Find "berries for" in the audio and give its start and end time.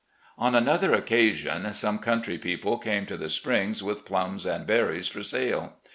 4.65-5.21